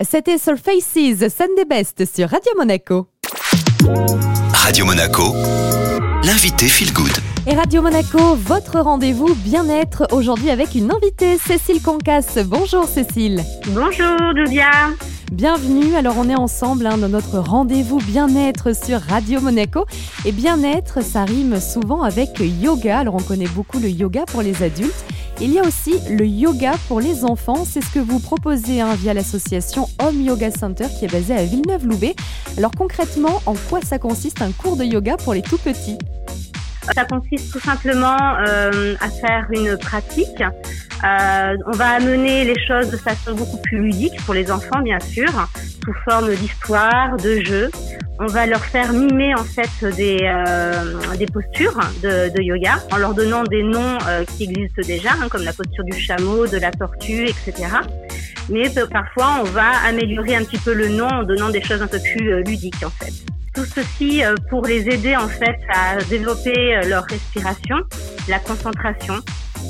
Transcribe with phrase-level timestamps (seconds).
[0.00, 3.08] C'était Surfaces Sunday Best sur Radio Monaco.
[4.52, 5.34] Radio Monaco,
[6.22, 7.10] l'invité Feel Good.
[7.48, 12.38] Et Radio Monaco, votre rendez-vous bien-être aujourd'hui avec une invitée, Cécile Concas.
[12.46, 13.42] Bonjour Cécile.
[13.70, 14.70] Bonjour Julia.
[15.32, 19.84] Bienvenue, alors on est ensemble hein, dans notre rendez-vous bien-être sur Radio Monaco.
[20.24, 24.62] Et bien-être, ça rime souvent avec yoga, alors on connaît beaucoup le yoga pour les
[24.62, 25.04] adultes.
[25.40, 28.96] Il y a aussi le yoga pour les enfants, c'est ce que vous proposez hein,
[28.96, 32.16] via l'association Home Yoga Center qui est basée à Villeneuve-Loubet.
[32.56, 35.96] Alors concrètement, en quoi ça consiste un cours de yoga pour les tout petits?
[36.92, 38.16] Ça consiste tout simplement
[38.48, 40.42] euh, à faire une pratique.
[40.42, 44.98] Euh, on va amener les choses de façon beaucoup plus ludique pour les enfants, bien
[44.98, 45.30] sûr,
[45.84, 47.70] sous forme d'histoire, de jeu
[48.20, 52.96] on va leur faire mimer en fait des, euh, des postures de, de, yoga en
[52.96, 56.56] leur donnant des noms euh, qui existent déjà, hein, comme la posture du chameau, de
[56.56, 57.68] la tortue, etc.
[58.48, 61.86] Mais parfois, on va améliorer un petit peu le nom en donnant des choses un
[61.86, 63.12] peu plus euh, ludiques en fait.
[63.54, 67.76] Tout ceci pour les aider en fait à développer leur respiration,
[68.28, 69.14] la concentration,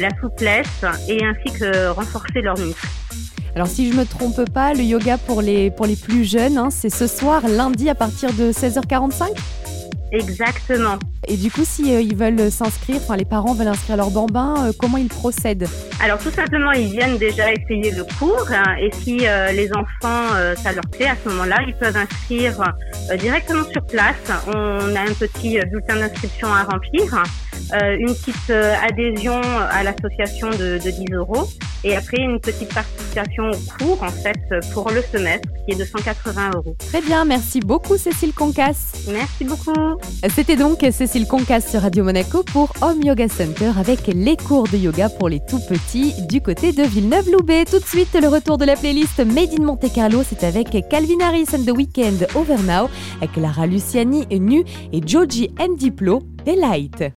[0.00, 2.88] la souplesse et ainsi que renforcer leurs muscles.
[3.56, 6.68] Alors si je me trompe pas, le yoga pour les, pour les plus jeunes, hein,
[6.70, 9.30] c'est ce soir, lundi à partir de 16h45
[10.12, 10.98] Exactement.
[11.26, 14.54] Et du coup, si euh, ils veulent s'inscrire, enfin les parents veulent inscrire leur bambin,
[14.58, 15.66] euh, comment ils procèdent?
[16.00, 20.34] Alors tout simplement, ils viennent déjà essayer le cours hein, et si euh, les enfants
[20.56, 22.62] ça leur plaît à ce moment-là, ils peuvent inscrire
[23.18, 24.16] directement sur place.
[24.48, 27.22] On a un petit bulletin d'inscription à remplir,
[27.72, 31.48] une petite adhésion à l'association de, de 10 euros
[31.84, 34.38] et après une petite participation au cours en fait
[34.72, 36.76] pour le semestre qui est de 180 euros.
[36.78, 38.92] Très bien, merci beaucoup Cécile Concas.
[39.10, 39.72] Merci beaucoup.
[40.34, 44.76] C'était donc Cécile Concas sur Radio Monaco pour Home Yoga Center avec les cours de
[44.76, 47.64] yoga pour les tout petits du côté de Villeneuve-Loubet.
[47.64, 51.20] Tout de suite, le retour de la playlist Made in Monte Carlo, c'est avec Calvin
[51.22, 52.88] Harris and the Weekend Over Now,
[53.32, 57.12] Clara Luciani, Nu et Joji and Diplo, Delight.